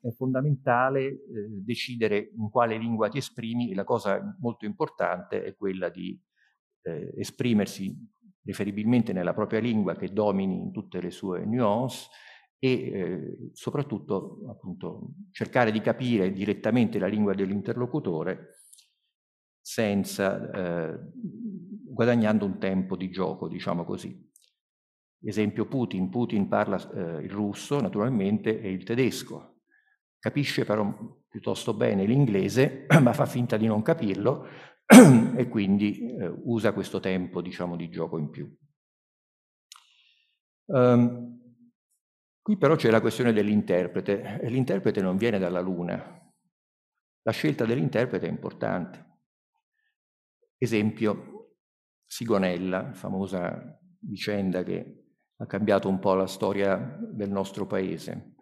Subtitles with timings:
[0.00, 1.18] è fondamentale eh,
[1.64, 6.18] decidere in quale lingua ti esprimi e la cosa molto importante è quella di
[6.82, 7.96] eh, esprimersi
[8.40, 12.08] preferibilmente nella propria lingua che domini in tutte le sue nuance
[12.58, 18.62] e eh, soprattutto appunto cercare di capire direttamente la lingua dell'interlocutore
[19.60, 20.98] senza eh,
[21.98, 24.26] guadagnando un tempo di gioco, diciamo così.
[25.20, 29.57] Esempio Putin, Putin parla eh, il russo naturalmente e il tedesco,
[30.18, 30.92] capisce però
[31.28, 34.46] piuttosto bene l'inglese, ma fa finta di non capirlo
[35.36, 38.56] e quindi eh, usa questo tempo, diciamo, di gioco in più.
[40.66, 41.38] Um,
[42.48, 44.40] Qui però c'è la questione dell'interprete.
[44.44, 46.32] L'interprete non viene dalla Luna.
[47.20, 49.18] La scelta dell'interprete è importante.
[50.56, 51.56] Esempio,
[52.06, 58.36] Sigonella, famosa vicenda che ha cambiato un po' la storia del nostro paese,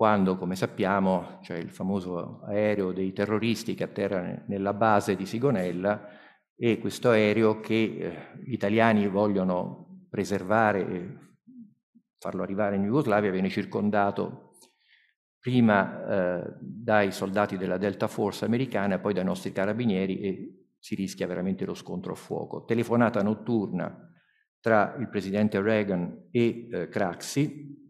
[0.00, 6.08] quando, come sappiamo, c'è il famoso aereo dei terroristi che atterra nella base di Sigonella
[6.56, 11.34] e questo aereo che eh, gli italiani vogliono preservare
[12.18, 14.54] farlo arrivare in Jugoslavia, viene circondato
[15.38, 20.94] prima eh, dai soldati della Delta Force americana e poi dai nostri carabinieri e si
[20.94, 22.64] rischia veramente lo scontro a fuoco.
[22.64, 24.10] Telefonata notturna
[24.60, 27.88] tra il presidente Reagan e eh, Craxi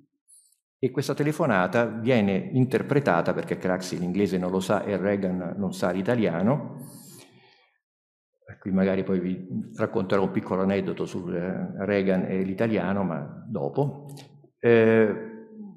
[0.83, 5.91] e questa telefonata viene interpretata, perché Craxi l'inglese non lo sa e Reagan non sa
[5.91, 6.87] l'italiano,
[8.59, 14.07] qui magari poi vi racconterò un piccolo aneddoto su eh, Reagan e l'italiano, ma dopo.
[14.59, 15.29] Eh,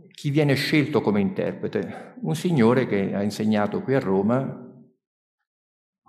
[0.09, 2.16] chi viene scelto come interprete?
[2.22, 4.42] Un signore che ha insegnato qui a Roma,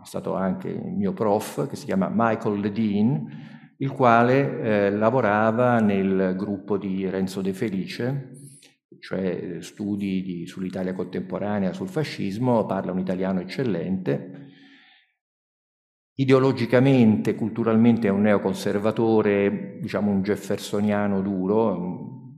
[0.01, 5.79] è stato anche il mio prof, che si chiama Michael Ledeen, il quale eh, lavorava
[5.79, 8.44] nel gruppo di Renzo De Felice,
[9.05, 14.45] cioè studi di, sull'Italia contemporanea, sul fascismo, parla un italiano eccellente,
[16.17, 22.31] Ideologicamente, culturalmente è un neoconservatore, diciamo un jeffersoniano duro,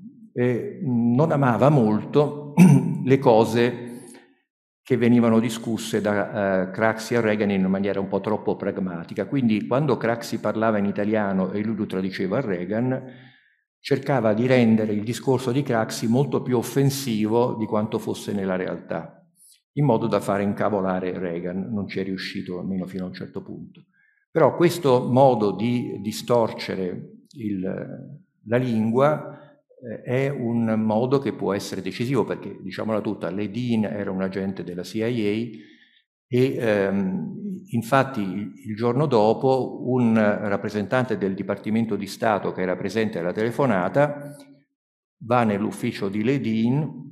[0.81, 2.55] non amava molto
[3.05, 4.05] le cose
[4.83, 9.27] che venivano discusse da uh, Craxi a Reagan in maniera un po' troppo pragmatica.
[9.27, 13.03] Quindi quando Craxi parlava in italiano e lui lo traduceva a Reagan,
[13.87, 19.25] cercava di rendere il discorso di Craxi molto più offensivo di quanto fosse nella realtà
[19.75, 21.73] in modo da fare incavolare Reagan.
[21.73, 23.85] Non ci è riuscito, almeno fino a un certo punto.
[24.29, 27.61] Però questo modo di distorcere il,
[28.47, 29.39] la lingua
[29.81, 34.65] eh, è un modo che può essere decisivo, perché, diciamola tutta, Ledin era un agente
[34.65, 35.07] della CIA
[36.27, 43.19] e ehm, infatti il giorno dopo un rappresentante del Dipartimento di Stato che era presente
[43.19, 44.31] alla telefonata
[45.25, 47.05] va nell'ufficio di Ledin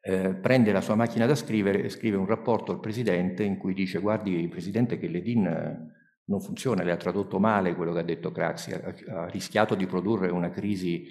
[0.00, 3.74] eh, prende la sua macchina da scrivere e scrive un rapporto al presidente in cui
[3.74, 5.94] dice guardi presidente che l'EDIN eh,
[6.26, 9.86] non funziona, le ha tradotto male quello che ha detto Craxi, ha, ha rischiato di
[9.86, 11.08] produrre una crisi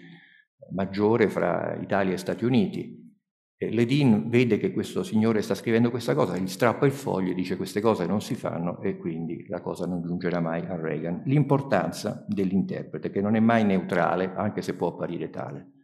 [0.72, 3.05] maggiore fra Italia e Stati Uniti.
[3.58, 7.56] Ledin vede che questo signore sta scrivendo questa cosa, gli strappa il foglio e dice
[7.56, 11.22] queste cose non si fanno e quindi la cosa non giungerà mai a Reagan.
[11.26, 15.75] L'importanza dell'interprete, che non è mai neutrale, anche se può apparire tale.